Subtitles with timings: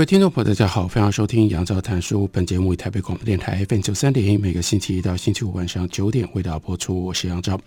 [0.00, 2.26] 各位听众朋友，大家好，欢迎收听杨照谈书。
[2.32, 7.04] 本节目以台北广播电台 FM 九三点一，每个星期一到星期五晚上九点为大家播出。
[7.04, 7.60] 我是杨照。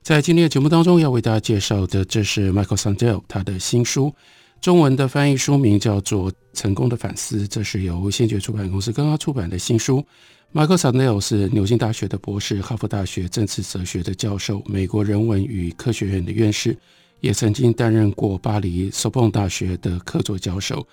[0.00, 4.14] 在今天的节目当中，要为大家介绍的，这是 Michael Sandel 他的新书，
[4.60, 10.06] 中文的翻译书名叫做《成功的反思》，这是由先觉出版公司刚刚出版的新书。
[10.54, 16.78] Michael Sandel 是牛津大学的博士，哈佛大学政治哲学的教授，美国人文与科学院的院士，
[17.18, 20.86] 也曾经担任过巴黎索邦大学的客座教授。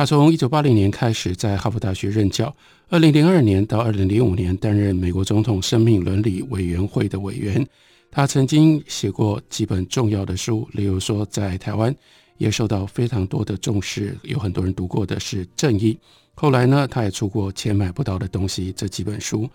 [0.00, 2.56] 他从一九八零年开始在哈佛大学任教，
[2.88, 7.62] 二零零二年到二零零五年担任美国总统生命伦理委员会的委员。
[8.10, 11.94] 他曾经写过几本重要的书，例如说在台湾
[12.38, 15.92] 也受到非常多的重视，有很多人读过的是《正义》。
[16.32, 19.46] 后来呢，他也出过《钱买不到的东西》这几本书。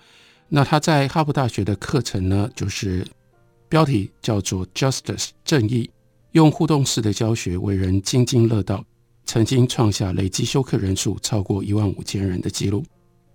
[0.47, 3.03] 那他在哈佛大学的课程呢，就是
[3.67, 5.89] 标题叫做 “Justice 正义”，
[6.33, 8.85] 用互动式的教学为人津津乐道。
[9.25, 12.83] 曾经创下累计休克人数超过一万五千人的记录，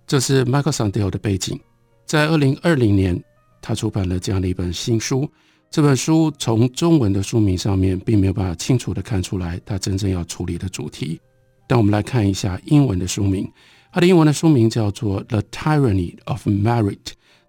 [0.07, 1.59] 这是 Michael Sandel 的背景。
[2.05, 3.21] 在二零二零年，
[3.61, 5.29] 他出版了这样的一本新书。
[5.69, 11.19] 这本书从中文的书名上面，并没有办法清楚地看出来他真正要处理的主题。
[11.67, 13.49] 但我们来看一下英文的书名，
[13.93, 16.97] 它的英文的书名叫做《The Tyranny of Merit》。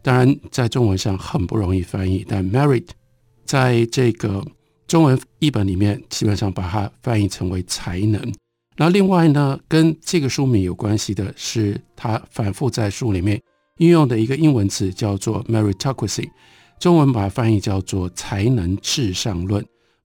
[0.02, 2.88] 当然，在中文上很不容易翻译，但 Merit
[3.44, 4.44] 在这个。
[4.92, 8.20] 中文译本里面基本上把它翻译成为才能。
[8.77, 13.41] 那另外呢，跟这个书名有关系的是，他反复在书里面
[13.79, 16.29] 运用的一个英文词叫做 meritocracy，
[16.79, 19.64] 中文把它翻译叫做才能至上论。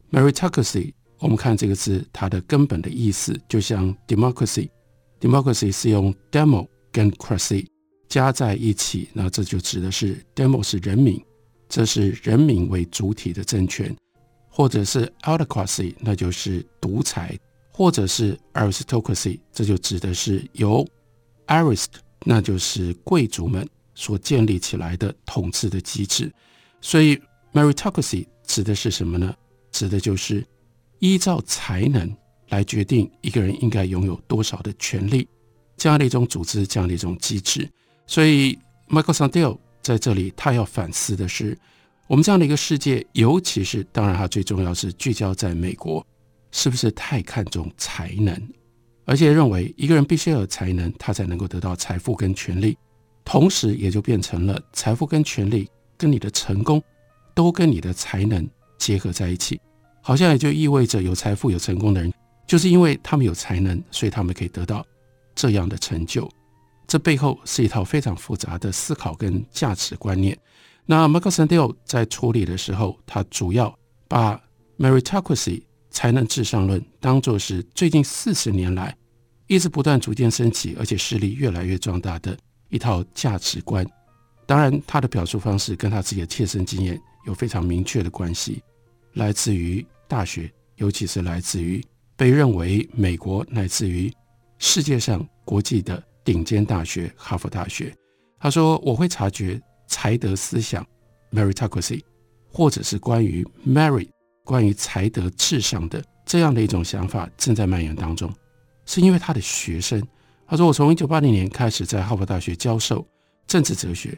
[0.10, 7.66] meritocracy，我们看这个字，它的根本的意思就像 democracy，democracy 是用 demo 跟 cracy
[8.08, 11.22] 加在一起，那这就指的是 demo 是人民，
[11.68, 13.94] 这是人民为主体的政权。
[14.58, 17.38] 或者是 autocracy，那就是独裁；
[17.72, 20.84] 或者是 aristocracy，这就指的是由
[21.46, 21.86] arist，
[22.26, 26.34] 那就是贵族们所建立起来的统治的机制。
[26.82, 27.22] 所以
[27.54, 29.32] meritocracy 指的是什么呢？
[29.72, 30.44] 指的就是
[30.98, 32.12] 依照才能
[32.50, 35.28] 来决定一个人应该拥有多少的权利，
[35.76, 37.70] 这样的一种组织，这样的一种机制。
[38.08, 38.58] 所以
[38.90, 41.56] Michael Sandel 在这里，他要反思的是。
[42.08, 46.06] 我们这样的一个世界，尤其是当然，它最重要是聚焦在美国，
[46.52, 48.34] 是不是太看重才能，
[49.04, 52.78] 而且认为一个人必须要有才能，他才能够得到财富跟权力，
[53.26, 56.82] 同时也就变成了财富跟权力跟你的成功
[57.36, 58.48] 都跟你的才能
[58.78, 59.60] 结合在一起，
[60.02, 62.14] 好像也就意味着有财富有成功的人，
[62.48, 64.86] 就是因为他们有才能，所以他们可以得到
[65.36, 66.30] 这样的成就。
[66.88, 70.38] 这背后是一套非常复杂的思考跟价值观念。
[70.90, 73.78] 那 Michael Sandel 在处理的时候，他主要
[74.08, 74.42] 把
[74.80, 78.96] meritocracy 才能至上论当作是最近四十年来
[79.48, 82.38] 一直不断逐渐升起，而且势力越来越壮大的
[82.70, 83.86] 一套价值观。
[84.46, 88.64] 当然，他的表述方式跟他自己的切身经验有非常明确的关系，
[89.16, 91.84] 来自于大学，尤其是来自于
[92.16, 94.10] 被认为美国乃至于
[94.58, 97.94] 世界上国际的顶尖大学——哈佛大学。
[98.40, 100.86] 他说：“我会察觉。”才德思想
[101.32, 102.04] （meritocracy）
[102.52, 104.10] 或者是关于 merit、
[104.44, 108.32] 关于才德至上的这样的一种想法正在蔓延当中，
[108.86, 110.06] 是因为他的学生。
[110.46, 113.06] 他说：“我从一九八零年开始在哈佛大学教授
[113.46, 114.18] 政治哲学，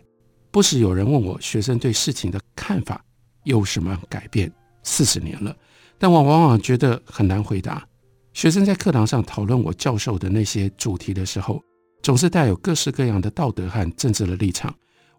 [0.51, 3.03] 不时有人问我学生对事情的看法
[3.45, 4.51] 有什么改变。
[4.83, 5.55] 四十年了，
[5.97, 7.83] 但我往往觉得很难回答。
[8.31, 11.61] 学生在课堂上讨论我教授的那些主题的时候，
[12.03, 14.73] 总是带有各式各样的道德和政治的立场。”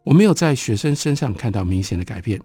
[0.04, 2.40] 我没有在学生身上看到明显的改变，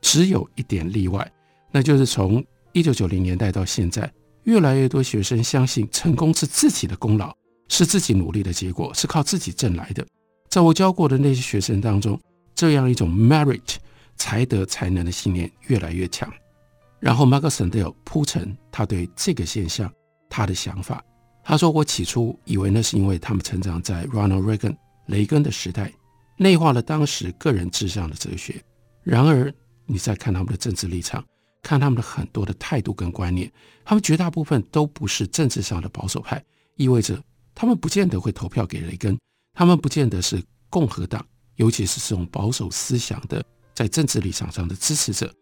[0.00, 1.30] 只有一点例外，
[1.70, 4.10] 那就是从一九九零年代到现在，
[4.44, 7.34] 越来越多学生相信成功是自己的功劳，
[7.68, 10.04] 是自己努力的结果，是靠自己挣来的。
[10.48, 12.18] 在我教过的那些学生当中，
[12.54, 13.76] 这样一种 merit
[14.16, 16.32] 才德才能的信念越来越强。
[17.00, 19.92] 然后 Michael Sandel 铺陈他对这个现象
[20.30, 21.04] 他的想法，
[21.42, 24.76] 他说：“我起初以为那是因为他们成长在 Ronald Reagan
[25.06, 25.92] 雷根的时代。”
[26.36, 28.62] 内化了当时个人至上的哲学，
[29.02, 29.52] 然而
[29.86, 31.24] 你再看他们的政治立场，
[31.62, 33.50] 看他们的很多的态度跟观念，
[33.84, 36.42] 他们绝大部分都不是政治上的保守派，
[36.76, 37.22] 意味着
[37.54, 39.18] 他们不见得会投票给雷根，
[39.52, 41.24] 他们不见得是共和党，
[41.56, 43.44] 尤其是这种保守思想的
[43.74, 45.32] 在政治立场上的支持者。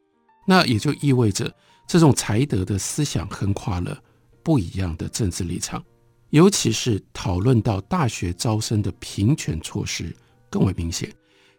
[0.47, 1.55] 那也就意味着
[1.87, 3.97] 这种才德的思想横跨了
[4.43, 5.83] 不一样的政治立场，
[6.31, 10.15] 尤其是讨论到大学招生的平权措施
[10.52, 11.10] 更为明显。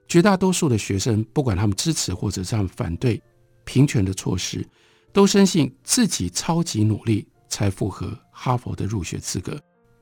[0.08, 3.20] 绝大多数的学生，不管他们支持或者这样反对
[3.66, 4.64] 平权的措施，
[5.12, 9.60] 都深信自己超级努力才符合哈佛的入学资格，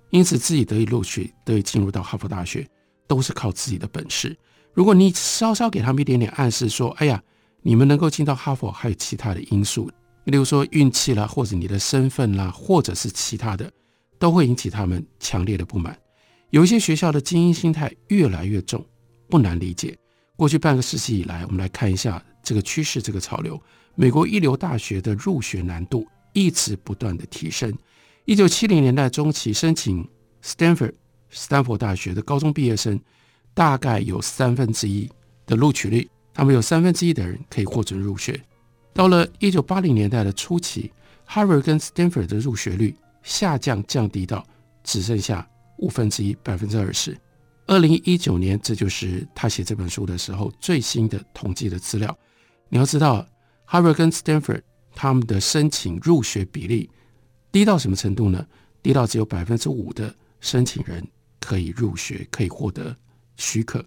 [0.09, 2.67] 因此自己得以录取、得以进入到哈佛大学，
[3.07, 4.35] 都是靠自己的本事。
[4.73, 7.21] 如果你稍稍给他们一点点暗示，说：“哎呀，
[7.61, 9.89] 你们能够进到哈佛，还有其他的因素，
[10.25, 13.71] 例如说运气啦，或者你的身份啦，或者是其他的，
[14.17, 15.97] 都会引起他们强烈的不满。
[16.51, 18.85] 有一些学校的精英心态越来越重。”
[19.27, 19.97] 不难理解，
[20.35, 23.57] 过去半个世纪以来，我们来看一下这个趋势、这个潮流。
[23.95, 27.73] 美国一流大学的入学难度一直不断的提升。
[28.25, 30.05] 一九七零年代中期，申请
[30.43, 30.93] Stanford
[31.29, 32.99] 斯坦福大学的高中毕业生，
[33.53, 35.09] 大概有三分之一
[35.45, 38.37] 的录取率，他们有三分之一的人可以获准入学。
[38.93, 40.91] 到了一九八零年代的初期
[41.25, 42.93] ，Harvard 跟 Stanford 的入学率
[43.23, 44.45] 下降降低到
[44.83, 45.47] 只剩下
[45.81, 47.15] 五分之一，百分之二十。
[47.67, 52.17] 二零一九年，这就是他写这本书的时候最新的统计的资料。
[52.69, 53.27] 你要知道
[53.67, 54.61] ，Harvard 跟 Stanford
[54.95, 56.89] 他们的申请入学比例
[57.51, 58.45] 低到什么程度呢？
[58.81, 61.05] 低到只有百分之五的申请人
[61.39, 62.95] 可以入学，可以获得
[63.37, 63.85] 许可。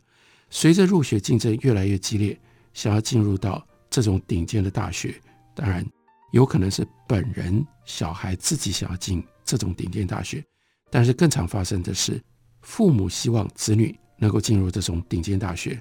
[0.51, 2.39] 随着入学竞争越来越激烈，
[2.73, 5.21] 想要进入到这种顶尖的大学，
[5.55, 5.85] 当然
[6.33, 10.45] 有可能是本人小孩自己想要进这种顶尖大学，
[10.95, 12.23] 但是更常发生的是。
[12.63, 15.79] 父母希望子女能够进入这种顶尖大学，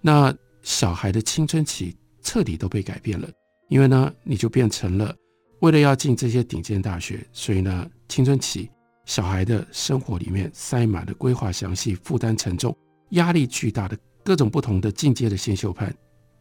[0.00, 3.28] 那小孩的青春期彻底都被改变了，
[3.68, 5.14] 因为呢，你就变成了
[5.60, 8.70] 为了要进这些顶尖大学，所以呢，青春期
[9.04, 12.74] 小孩的生活里面塞满了规划详细、负担沉重、
[13.10, 13.94] 压力巨大的
[14.24, 15.94] 各种不同的进阶的先修班，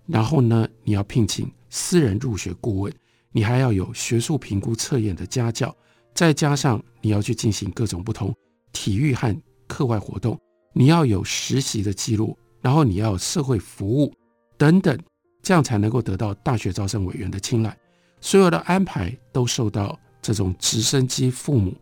[0.07, 2.93] 然后呢，你要聘请私人入学顾问，
[3.33, 5.75] 你还要有学术评估测验的家教，
[6.13, 8.33] 再加上你要去进行各种不同
[8.71, 9.35] 体育和
[9.67, 10.39] 课外活动，
[10.73, 14.13] 你要有实习的记录，然后你要有社会服务
[14.57, 14.97] 等等，
[15.41, 17.75] 这样才能够得到大学招生委员的青睐。
[18.19, 21.73] 所有的安排都受到这种直升机父母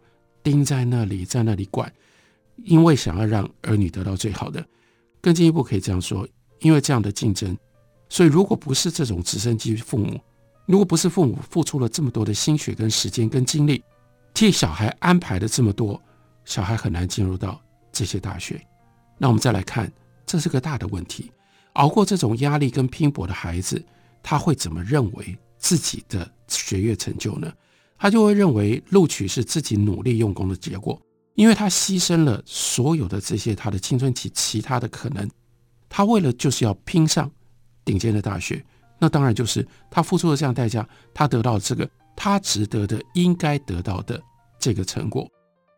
[0.42, 1.92] 盯在那里，在那里管，
[2.64, 4.66] 因为想要让儿女得到最好的。
[5.22, 6.26] 更进一步可以这样说，
[6.60, 7.58] 因为这样的竞争，
[8.08, 10.18] 所以如果不是这种直升机父母，
[10.66, 13.84] 如果不是父母付出了这么多的心血跟时间跟精力，
[14.40, 16.02] 替小孩安排了这么多，
[16.46, 17.62] 小孩很难进入到。
[17.92, 18.66] 这些大学，
[19.18, 19.92] 那我们再来看，
[20.26, 21.30] 这是个大的问题。
[21.74, 23.84] 熬过这种压力跟拼搏的孩子，
[24.24, 27.52] 他会怎么认为自己的学业成就呢？
[27.98, 31.02] 他就会认为录取是自己努力用功的结果，
[31.34, 35.30] 因为他牺牲了所有的这些他的青春期其他的可能，
[35.90, 37.30] 他为了就是要拼上
[37.84, 38.64] 顶尖的大学，
[39.00, 44.22] 那当然就是他付出了这样代价，他得到这个他值得的、应该得到的
[44.60, 45.28] 这个成果。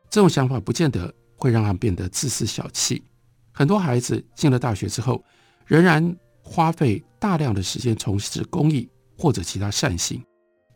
[0.09, 1.13] 这种想法不见得。
[1.41, 3.03] 会让他们变得自私小气。
[3.51, 5.25] 很多孩子进了大学之后，
[5.65, 10.23] 仍然花费大量的时间从事公益或者其他善行，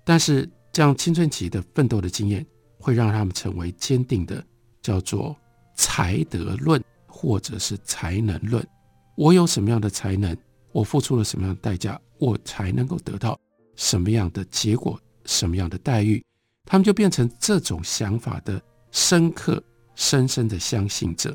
[0.03, 2.43] 但是这样青春期的奋斗的经验，
[2.79, 4.43] 会让他们成为坚定的
[4.81, 5.35] 叫做
[5.75, 8.67] 才德论或者是才能论。
[9.15, 10.35] 我有什么样的才能，
[10.71, 13.39] 我付出了什么样的代价，我才能够得到
[13.75, 16.25] 什么样的结果，什么样的待遇。
[16.65, 19.63] 他们就变成这种想法的深刻。
[19.97, 21.33] 深深的相信者，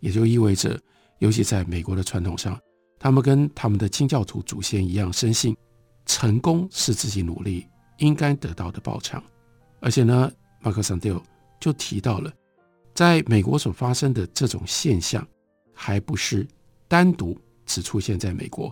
[0.00, 0.78] 也就意味着，
[1.20, 2.60] 尤其在美国的传统上，
[2.98, 5.56] 他们跟他们的清教徒祖先一样，深信
[6.04, 7.66] 成功是自己努力
[8.00, 9.24] 应该得到的报偿。
[9.80, 10.30] 而且呢
[10.62, 11.22] ，Marcus Sandel
[11.58, 12.30] 就提到了，
[12.94, 15.26] 在美国所发生的这种现象，
[15.72, 16.46] 还不是
[16.86, 18.70] 单独只出现在美国。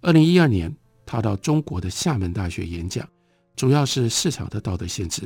[0.00, 0.74] 二零一二年，
[1.06, 3.08] 他到中国的厦门大学演讲，
[3.54, 5.22] 主要是市场的道德限制。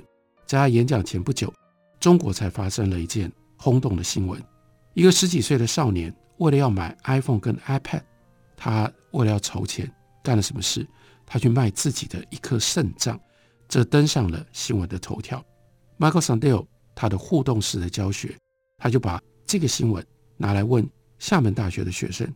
[0.47, 1.53] 在他演讲前不久，
[2.00, 3.31] 中国才发生了一件。
[3.59, 4.38] 轰动的新闻：
[4.93, 8.03] 一个十几岁的少年为了要买 iPhone 跟 iPad，
[8.55, 9.91] 他为了要筹钱，
[10.23, 10.87] 干了什么事？
[11.25, 13.19] 他去卖自己的一颗肾脏，
[13.67, 15.43] 这登上了新闻的头条。
[15.99, 18.37] Michael Sandel 他的互动式的教学，
[18.76, 20.87] 他就把这个新闻拿来问
[21.19, 22.31] 厦门大学的学生，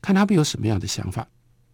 [0.00, 1.26] 看他们有什么样的想法。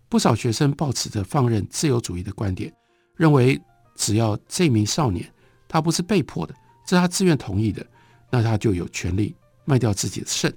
[0.09, 2.73] 不少学生抱持着放任自由主义的观点，
[3.15, 3.61] 认为
[3.95, 5.31] 只要这名少年
[5.69, 6.55] 他不是被迫的，
[6.87, 7.85] 这是他自愿同意的。
[8.31, 10.53] 那他就有权利卖掉自己的肾。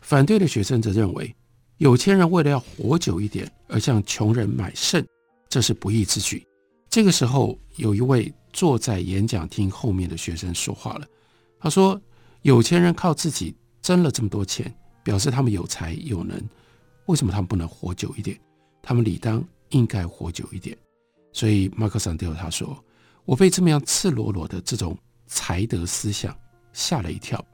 [0.00, 1.34] 反对的学生则认为，
[1.78, 5.06] 有钱人为了要活久一点而向穷人买肾，
[5.48, 6.46] 这是不义之举。
[6.88, 11.06] 这个时候，有一位坐在演讲厅后面的学生说话了。
[11.58, 12.00] 他说
[12.42, 16.36] ：“有钱人靠自己挣了这么多钱，表示他们有才有能。
[17.06, 18.38] 为什么他们不能活久一点？
[18.82, 20.76] 他们理当应该活久一点。”
[21.32, 22.76] 所以，马克·桑迪欧他说
[23.24, 24.96] ：“我被这么样赤裸裸的这种
[25.26, 26.36] 才德思想
[26.72, 27.44] 吓了一跳。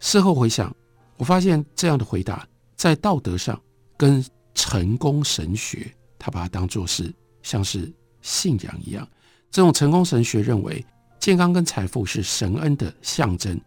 [0.00, 0.74] 事后回想，
[1.16, 3.60] 我发现这样的回答在道德上
[3.96, 7.92] 跟成功神学，他把它当作是像是
[8.22, 9.06] 信仰一样。
[9.50, 10.84] 这种成功神学认为。”
[11.18, 13.60] 健康跟财富是神恩的象征。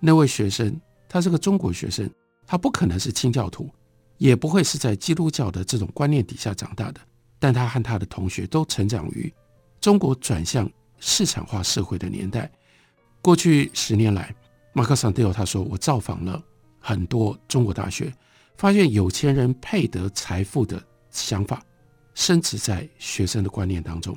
[0.00, 0.74] 那位学生，
[1.08, 2.10] 他是个中国学生，
[2.44, 3.70] 他不可能是清教徒，
[4.18, 7.00] 也不会是在基督教的这种观念底下长大的。
[7.38, 9.32] 但他和他的同学都成长于
[9.80, 12.50] 中国转向市场化社会的年代。
[13.20, 14.34] 过去十年来，
[14.72, 16.42] 马克·桑蒂尔他说：“我造访了
[16.78, 18.12] 很多中国大学，
[18.56, 21.62] 发现有钱人配得财富的想法，
[22.14, 24.16] 深植在学生的观念当中。”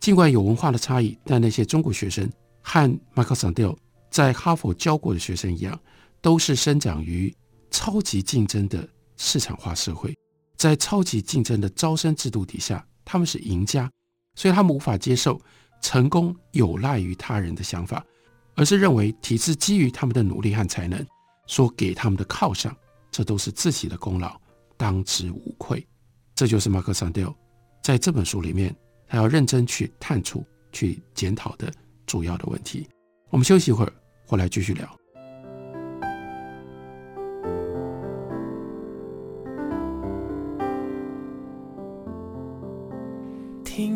[0.00, 3.74] 尽管有文化的差异，但那些中国学生和马克·桑蒂尔
[4.10, 5.80] 在哈佛教过的学生一样，
[6.20, 7.34] 都是生长于
[7.70, 10.14] 超级竞争的市场化社会，
[10.56, 13.90] 在超级竞争的招生制度底下，他们是赢家，
[14.36, 15.40] 所以他们无法接受
[15.84, 18.02] 成功有赖于他人的想法，
[18.54, 21.06] 而是认为体制基于他们的努力和才能
[21.46, 22.74] 所给他们的犒赏，
[23.10, 24.34] 这都是自己的功劳，
[24.78, 25.86] 当之无愧。
[26.34, 27.34] 这就是马克·桑蒂尔
[27.82, 28.74] 在这本书里面。
[29.06, 31.70] 他要认真去探出、去检讨的
[32.06, 32.88] 主要的问题。
[33.28, 33.92] 我们休息一会儿，
[34.26, 35.03] 回来继续聊。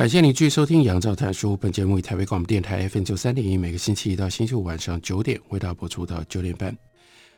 [0.00, 1.52] 感谢您继续收听《杨照谈书》。
[1.58, 6.74] 本节目以台北广播电台 FM 九三点一，每个星期一到星期五晚上九点为大家播出到九点半。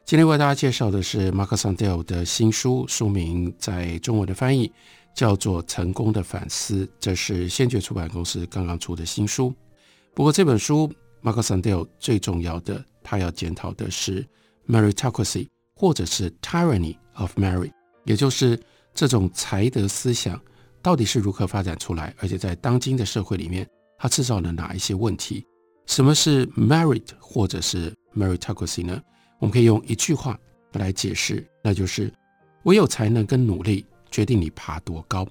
[0.04, 4.73] 今天为大家介绍的是马克·桑蒂欧的新书，书名在中文的翻译
[5.12, 9.52] 叫做《成功的反思》，这是先觉出版公司刚刚出的新书。
[10.14, 10.88] 不过这本书，
[11.21, 14.25] 马克·桑蒂欧最重要的，他要检讨的是
[14.69, 17.73] meritocracy，或者是 tyranny of merit，
[18.04, 18.57] 也就是
[18.95, 20.40] 这种才德思想。
[20.83, 22.12] 到底是如何发展出来？
[22.19, 23.67] 而且在当今的社会里面，
[23.99, 25.47] 它制造了哪一些问题？
[25.87, 29.01] 什么是 merit 或者是 meritocracy 呢？
[29.39, 30.39] 我们可以用一句话
[30.73, 32.12] 来解释，那就是
[32.65, 35.27] 唯有才能跟努力决定你爬多高。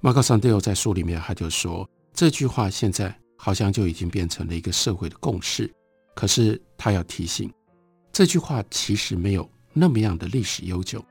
[0.00, 5.70] 马克·桑蒂欧在书里面他就说，这句话现在好像就已经变成了一个社会的共识。
[6.14, 7.52] 可是他要提醒，
[8.12, 11.04] 这句话其实没有那么样的历史悠久，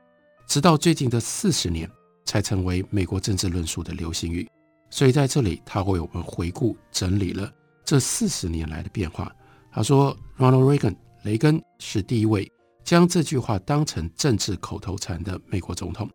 [0.46, 1.90] 直到最近的四十年。
[2.24, 4.48] 才成为美国政治论述的流行语，
[4.88, 7.52] 所以在这里他为我们回顾整理了
[7.84, 9.34] 这四十年来的变化。
[9.72, 12.50] 他说，Ronald Reagan 雷根是第一位
[12.84, 16.08] 将这句话当成政治口头禅的美国总统。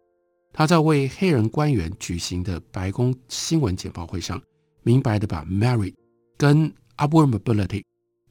[0.54, 4.42] 他在为黑人官员举行的白宫新闻简报会上，
[4.84, 5.94] 明白地把 merit
[6.38, 7.84] 跟 upward mobility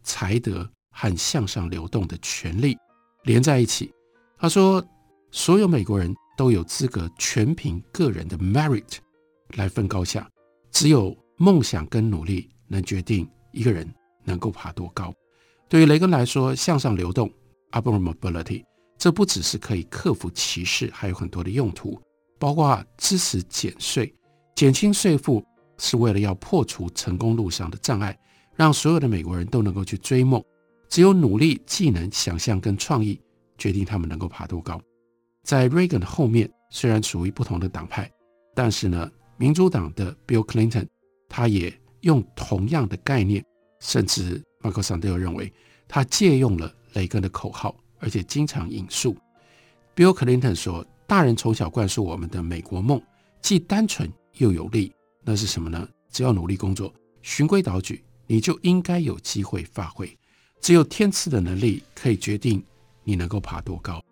[0.03, 2.77] 才德和向上流动的权利
[3.25, 3.93] 连在一起。
[4.39, 4.83] 他说，
[5.31, 6.15] 所有美国人。
[6.37, 8.97] 都有资格全凭个人的 merit
[9.57, 10.29] 来分高下，
[10.71, 13.89] 只有梦想跟努力能决定一个人
[14.25, 15.13] 能够爬多高。
[15.69, 17.31] 对于雷根来说，向上流动
[17.73, 18.65] upward mobility
[18.97, 22.01] 这不只是可以克服歧视，还有很多的用途，
[22.39, 24.15] 包括支持减税、
[24.55, 25.45] 减轻税负，
[25.79, 28.17] 是为了要破除成功路上的障碍，
[28.55, 30.43] 让所有的美国人都能够去追梦。
[30.89, 33.21] 只有努力、技能、想象跟创意，
[33.59, 34.81] 决定他们能够爬多高。
[35.45, 38.11] 在 Reagan 的后面，虽然属于不同的党派，
[38.55, 40.87] 但是呢，民主党的 Bill Clinton，
[41.29, 43.45] 他也用同样的概念，
[43.79, 45.53] 甚至马克·桑蒂欧认为
[45.87, 49.15] 他借用了雷根的口号，而且经常引述。
[49.95, 53.01] Bill Clinton 说：“大人从小灌输我们的美国梦，
[53.43, 54.91] 既单纯又有力，
[55.23, 55.87] 那是什么呢？
[56.11, 60.11] 只要努力工作，循规蹈矩，你就应该有机会发挥。
[60.63, 62.65] 只有天赐的能力可以决定
[63.03, 64.03] 你能够爬多高。”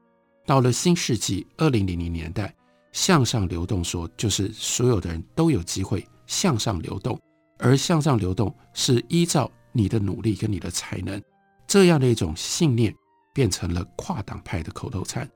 [0.45, 2.55] 到了新世纪二零零零年代，
[2.93, 7.19] 向上流动说就是所有的人都有机会向上流动，
[7.59, 11.23] 而向上流动是依照你的努力跟你的才能
[11.67, 12.95] 这样的一种信念，
[13.33, 15.29] 变成了跨党派的口头禅。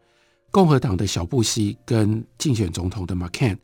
[0.50, 3.56] 共和党的小布希跟竞选总统的 McCain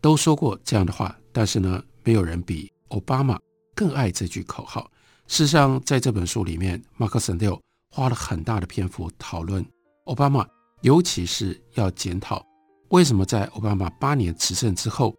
[0.00, 3.38] 都说过这样的话，但是呢，没有人比奥巴马
[3.74, 4.90] 更爱这句口号。
[5.26, 7.58] 事实上，在这本书里面，Mark Sandel
[7.90, 9.64] 花了很大的篇幅讨论
[10.04, 10.46] 奥巴马，
[10.82, 12.44] 尤其是要检讨
[12.90, 15.14] 为什么在奥巴马八年执政之后，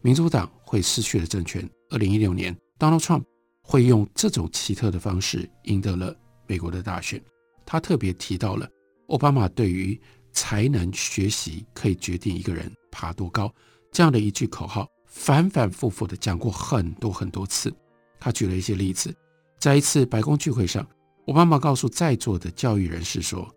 [0.00, 1.68] 民主党会失去了政权。
[1.90, 3.22] 二零一六年，Donald Trump
[3.62, 6.14] 会用这种奇特的方式赢得了
[6.46, 7.22] 美国的大选。
[7.64, 8.68] 他特别提到了
[9.08, 10.00] 奥巴马对于
[10.32, 13.52] 才能学习可以决定一个人爬多高
[13.92, 17.72] 这样的一句口号，反反复复的讲过很多很多次。
[18.18, 19.14] 他举了一些例子，
[19.58, 20.84] 在一次白宫聚会上，
[21.26, 23.48] 奥巴马告诉在座的教育人士说：“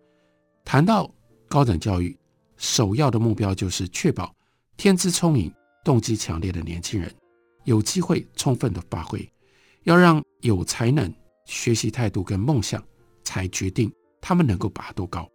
[0.64, 1.10] 谈到
[1.56, 2.14] 高等教育，
[2.58, 4.30] 首要的目标就是确保
[4.76, 5.50] 天资聪颖、
[5.82, 7.10] 动机强烈的年轻人
[7.64, 9.26] 有机会充分的发挥，
[9.84, 11.10] 要让有才能、
[11.46, 12.84] 学习态度跟梦想，
[13.24, 15.26] 才决定他们能够拔多高。”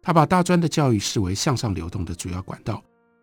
[0.00, 2.80] 他把大专的教育视为向上流动的主要管道。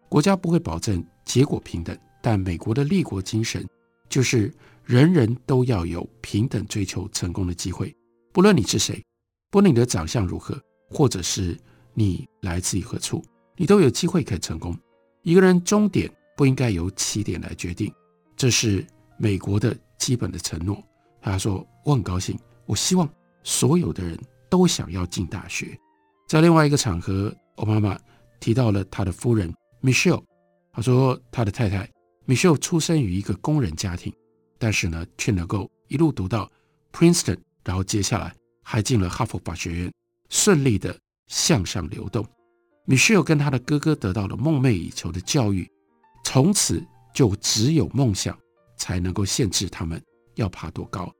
[0.09, 3.65] 国家不会保证结果平等，但美国的立国精神
[4.09, 7.95] 就是人人都要有平等追求成功的机会，
[8.33, 9.01] 不论你是谁，
[9.49, 11.57] 不论你的长相如何，或者是
[11.95, 13.23] 你来自于何处，
[13.55, 14.77] 你都有机会可以成功。
[15.23, 17.91] 一个人终点不应该由起点来决定，
[18.35, 18.85] 这是
[19.17, 20.77] 美国的基本的承诺。
[21.21, 22.37] 他说：“我很高兴，
[22.67, 23.09] 我希望
[23.43, 25.75] 所有的人都想要进大学。”
[26.27, 27.97] 在另外一个场合，奥巴马
[28.39, 30.23] 提到了他的夫人 Michelle。
[30.71, 31.89] 他说，他的太太
[32.27, 34.13] Michelle 出生于一个工人家庭，
[34.59, 36.51] 但是呢，却能够一路读到
[36.91, 39.93] Princeton，然后接下来还进了哈佛法学院，
[40.29, 42.25] 顺利的向上流动。
[42.87, 45.69] Michelle 跟他的哥哥得到了梦寐以求的教育，
[46.23, 48.37] 从此就只有梦想
[48.77, 50.01] 才能够限制他们
[50.35, 51.11] 要爬多高。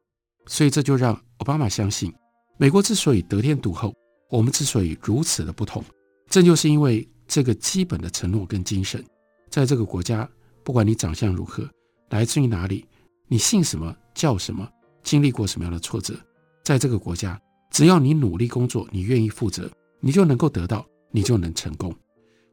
[0.46, 2.14] 所以这就让奥巴马相信，
[2.58, 3.94] 美国之所以得天独厚。
[4.30, 5.84] 我们之所以如此的不同，
[6.30, 9.04] 正就是因为这个基本的承诺跟精神。
[9.50, 10.30] 在这个国家，
[10.64, 11.68] 不管你长相如何，
[12.10, 12.86] 来自于哪里，
[13.28, 14.68] 你姓什么叫什么，
[15.04, 16.16] 经历过什么样的挫折，
[16.64, 17.40] 在这个国家，
[17.72, 19.72] 只要你努力工作，你愿意负责，
[20.06, 21.92] 你就能够得到，你就能成功。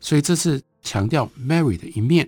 [0.01, 2.27] 所以这是强调 Mary 的一面。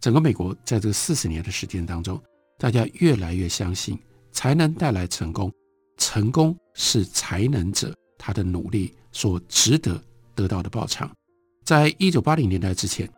[0.00, 2.22] 整个美国在这四十年的时间当中，
[2.58, 3.98] 大家越来越相信
[4.32, 5.50] 才能带来成功，
[5.96, 7.96] 成功是才能者。
[8.18, 9.98] 他的努力所值得
[10.34, 11.10] 得到的报偿，
[11.64, 13.10] 在一九八零年代之前，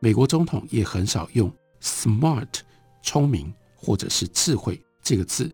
[0.00, 2.60] 美国总统也很少用 “smart”
[3.02, 5.50] 聪明或者是智慧这个字，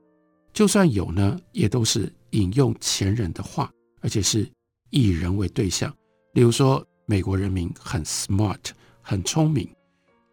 [0.52, 4.50] 就算有呢，也都是引用前人的话，而且是
[4.90, 5.94] 以人为对象。
[6.32, 8.70] 例如说，美国人民很 smart，
[9.02, 9.68] 很聪明。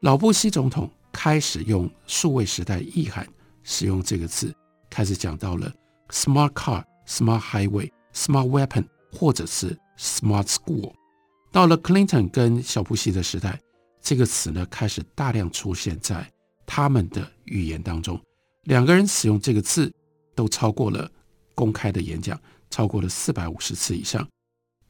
[0.01, 3.27] 老布希总统开始用数位时代意涵
[3.63, 4.53] 使用这个字，
[4.89, 5.73] 开始讲到了
[6.09, 7.89] “smart car”、“smart highway”。
[8.15, 10.93] Smart weapon，或者是 Smart school，
[11.51, 13.59] 到了 Clinton 跟小布希的时代，
[13.99, 16.31] 这个词呢开始大量出现在
[16.63, 18.21] 他们的语言当中。
[18.65, 19.91] 两个人使用这个字
[20.35, 21.09] 都超过了
[21.55, 22.39] 公开的演讲，
[22.69, 24.23] 超过了四百五十次以上。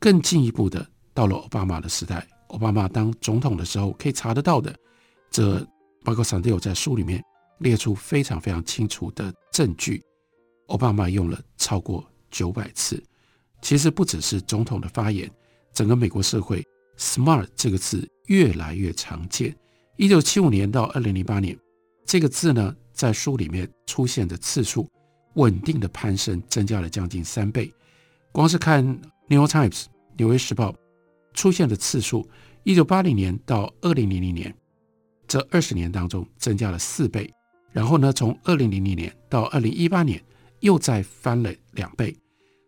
[0.04, 4.76] 更进一步的，到了奥巴马的时代，奥巴马当总统的时候，可以查得到的，
[5.32, 5.66] 这
[6.04, 7.24] 包括 Sandel 在书里面
[7.60, 10.04] 列出非常非常清楚的证据。
[10.68, 13.02] 奥巴马用了超过九百次。
[13.62, 15.32] 其实不只是总统的发言，
[15.72, 16.62] 整个美国社会
[16.98, 19.56] “smart” 这个字越来越常见。
[19.96, 21.58] 一九七五年到二零零八年，
[22.06, 24.86] 这个字呢，在书里面出现的次数
[25.36, 27.74] 稳定的攀升，增加了将近三倍。
[28.34, 28.86] 光是看
[29.30, 29.84] 《New York Times》
[30.18, 30.76] 纽约时报
[31.34, 32.28] 出现的次数，
[32.64, 34.54] 一九八零年到二零零零年
[35.28, 37.32] 这二十年当中增加了四倍。
[37.72, 40.24] 然后呢，从二零零零年到二零一八年
[40.60, 42.16] 又再翻了两倍。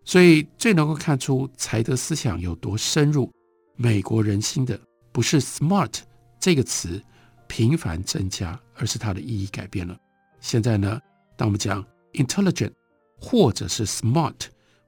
[0.04, 3.32] 所以最能够看出才德思想有多深入
[3.76, 4.80] 美国人心的，
[5.12, 6.00] 不是 “smart”
[6.40, 7.02] 这个词
[7.48, 9.98] 频繁增加，而是它的意义改变了。
[10.40, 11.00] 现在呢，
[11.36, 12.72] 当我们讲 “intelligent”
[13.20, 14.36] 或者是 “smart”，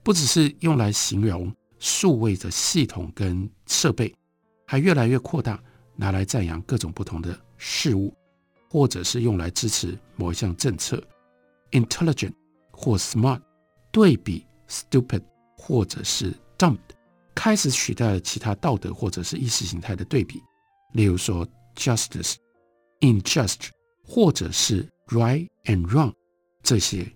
[0.03, 4.13] 不只是用来形容数位的系统跟设备，
[4.65, 5.61] 还越来越扩大，
[5.95, 8.15] 拿来赞扬各种不同的事物，
[8.69, 11.01] 或者是用来支持某一项政策。
[11.71, 12.33] “intelligent”
[12.71, 13.41] 或 “smart”
[13.91, 14.45] 对比。
[14.69, 15.23] Stupid，
[15.55, 16.77] 或者是 dumb，
[17.33, 20.43] 开始取代了其他道德或者是意识形态的对比，
[20.91, 22.35] 例如说 justice、
[22.99, 23.69] unjust，
[24.03, 26.11] 或者是 right and wrong
[26.61, 27.09] 这些。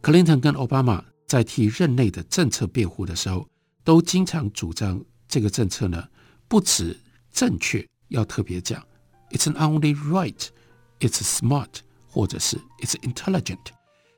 [0.00, 3.46] 克林顿跟奥巴马在替任内的政策辩护的时候，
[3.84, 6.08] 都经常主张这个政策呢，
[6.48, 6.98] 不止
[7.32, 8.86] 正确，要特别讲
[9.30, 13.58] ，it's not only right，it's smart，或者是 it's intelligent。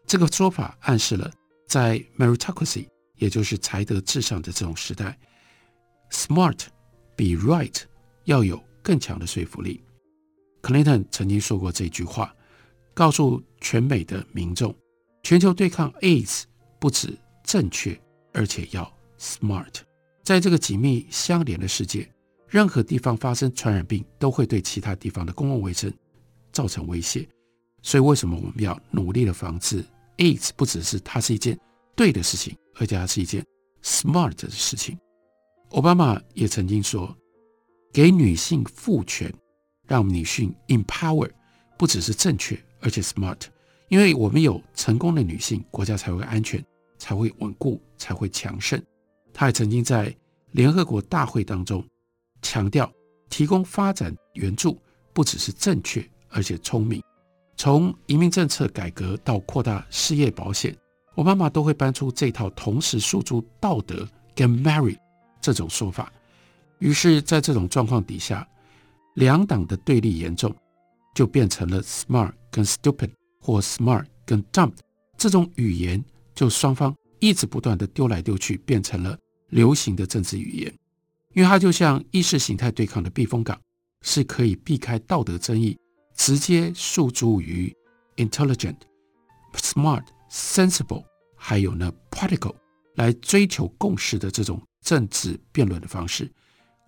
[0.07, 1.31] 这个说法暗示了。
[1.69, 5.19] 在 meritocracy 也就是才德至上的这种时代
[6.11, 6.67] ，smart
[7.17, 7.75] 比 right
[8.25, 9.83] 要有更强的说服力。
[10.61, 12.35] Clinton 曾经说过这句话，
[12.93, 14.77] 告诉全美的民众：
[15.23, 16.43] 全球对抗 AIDS
[16.79, 17.99] 不止正确，
[18.35, 19.75] 而且要 smart。
[20.25, 22.09] 在这个紧密相连的世界，
[22.49, 25.93] 任何地方发生传染病，都会对其他地方的公共卫生
[26.53, 27.27] 造成威胁。
[27.83, 29.85] 所以，为什么我们要努力的防治
[30.19, 30.51] AIDS？
[30.57, 31.59] 不只是它是一件
[31.97, 33.45] 对的事情，而且它是一件
[33.83, 34.99] smart 的事情。
[35.71, 37.17] 奥巴马也曾经说
[37.93, 39.33] ：“给女性赋权，
[39.89, 41.31] 让女性 empower，
[41.77, 43.41] 不只是正确，而且 smart。
[43.89, 46.65] 因为我们有成功的女性，国家才会安全，
[46.99, 48.81] 才会稳固，才会强盛。”
[49.33, 50.15] 他还曾经在
[50.53, 51.85] 联合国大会当中
[52.43, 52.93] 强调，
[53.31, 54.79] 提供发展援助
[55.13, 57.03] 不只是正确，而且聪明。
[57.57, 60.77] 从移民政策改革到扩大失业保险，
[61.15, 64.97] 奥巴马都会搬出这套同时诉诸道德跟 marry
[65.41, 66.13] 这种说法。
[66.79, 68.47] 于是，在这种状况底下，
[69.15, 70.53] 两党的对立严重，
[71.15, 74.73] 就变成了 smart 跟 stupid 或 smart 跟 dumb
[75.17, 76.03] 这种语言，
[76.35, 79.17] 就双方一直不断的丢来丢去，变成了
[79.53, 80.75] 流行的政治语言。
[81.35, 83.59] 因为它就像意识形态对抗的避风港，
[84.03, 85.79] 是可以避开道德争议。
[86.15, 87.75] 直接诉诸于
[88.17, 88.77] intelligent、
[89.55, 91.03] smart、sensible，
[91.35, 92.55] 还有呢 practical
[92.97, 96.31] 来追求共识的这种政治辩论的方式。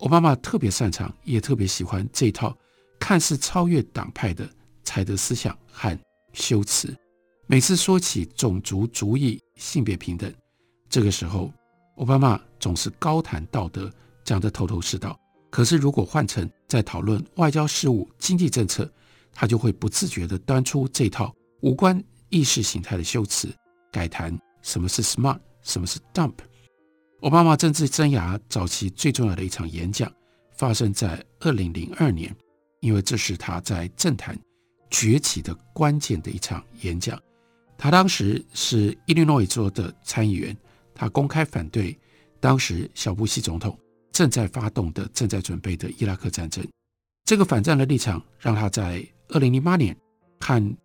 [0.01, 2.55] 奥巴马特别擅长，也特别喜欢这一套
[3.01, 4.49] 看似超越党派的
[4.85, 5.99] 才德思想和
[6.35, 6.95] 修辞。
[7.47, 10.33] 每次说起种族主义、性别平等，
[10.91, 11.51] 这个时候
[11.97, 13.89] 奥巴马总是高谈道德，
[14.25, 15.19] 讲得头头是道。
[15.49, 18.91] 可是如果换成在讨论外交事务、经济政策，
[19.33, 23.55] 他就会不自觉地端出这套无关意识形态的修辞，
[23.93, 26.35] 改谈什么是 smart，什么是 dump。
[27.21, 30.13] 奥巴马政治生涯早期最重要的一场演讲，
[30.57, 32.35] 发生在二零零二年，
[32.81, 34.37] 因为这是他在政坛
[34.91, 37.17] 崛起的关键的一场演讲。
[37.79, 40.57] 他当时是伊利诺伊州的参议员，
[40.95, 41.99] 他公开反对
[42.41, 43.79] 当时小布希总统
[44.13, 46.67] 正在发动的、正在准备的伊拉克战争。
[47.25, 49.97] 这个反战的立场让他在二零零八年，
[50.41, 50.77] 和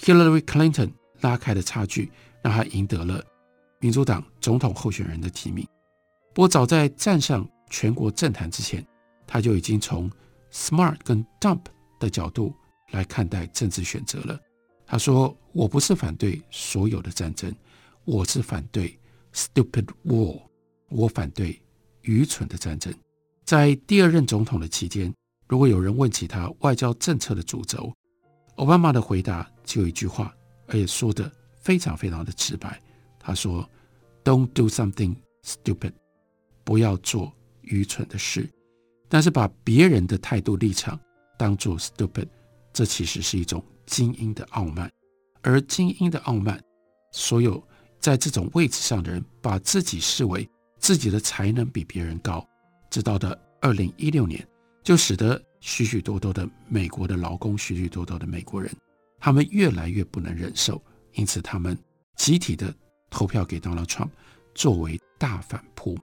[0.00, 2.10] Hillary Clinton 拉开的差距，
[2.42, 3.22] 让他赢得了
[3.78, 5.66] 民主党总统候选人的提名。
[6.34, 8.86] 不过，早在站上全国政坛之前，
[9.26, 10.10] 他就已经从
[10.52, 11.62] smart 跟 Dump
[11.98, 12.54] 的角度
[12.90, 14.38] 来看待政治选择了。
[14.86, 17.54] 他说：“我不是反对所有的战争，
[18.04, 18.98] 我是反对
[19.32, 20.40] stupid war，
[20.88, 21.60] 我反对
[22.02, 22.92] 愚蠢的战争。”
[23.44, 25.12] 在第二任总统的期间。
[25.48, 27.92] 如果有人问起他外交政策的主轴，
[28.54, 30.32] 奥巴马的回答只有一句话，
[30.68, 31.28] 而且说得
[31.60, 32.80] 非常非常的直白。
[33.18, 33.68] 他说
[34.22, 35.90] ：“Don't do something stupid，
[36.62, 38.48] 不要做愚蠢的事。”
[39.10, 40.96] 但是把别人的态度立场
[41.36, 42.28] 当做 stupid，
[42.72, 44.88] 这其实是一种精英的傲慢。
[45.42, 46.62] 而精英的傲慢，
[47.10, 47.60] 所有
[48.00, 52.46] 在这种位置上的人，把自己视为自己的才能比别人高，
[52.90, 54.44] 直到的二零一六年。
[54.82, 58.74] 就使得许许多多的美国的劳工，许许多多的美国人，
[59.18, 60.82] 他们越来越不能忍受，
[61.12, 61.78] 因此他们
[62.16, 62.74] 集体的
[63.10, 64.08] 投票给 Donald Trump
[64.54, 65.98] 作为大反扑。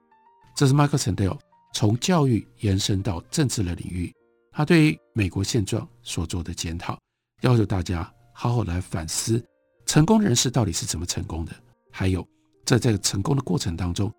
[0.54, 1.38] 这是 Michael Sandel
[1.74, 4.14] 从教育延伸到政治的领域，
[4.52, 6.96] 他对美国现状所做的检讨，
[7.40, 9.44] 要求大家好好来反思
[9.86, 11.52] 成功人士到底是怎么成功的，
[11.90, 12.26] 还有
[12.64, 14.12] 在这个成功的过程当中，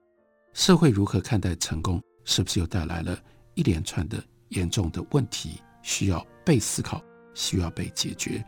[0.54, 3.18] 社会如何看待成功，是不是又带来了
[3.56, 4.22] 一连串的。
[4.50, 7.00] 严重的问题需要被思考，
[7.36, 8.44] 需要被解决。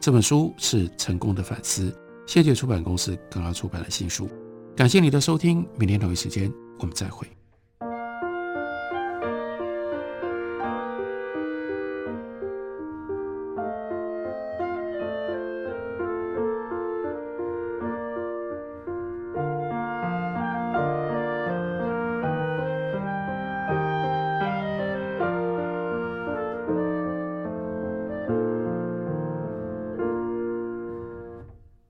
[0.00, 4.28] 这本书是成功的反思，谢谢出版公司刚刚出版的新书。
[4.74, 7.24] 感谢你的收听，明天同一时间我们再会。